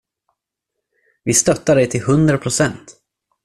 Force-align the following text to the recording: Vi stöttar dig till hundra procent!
Vi 1.23 1.33
stöttar 1.33 1.75
dig 1.75 1.89
till 1.89 2.01
hundra 2.03 2.37
procent! 2.37 2.97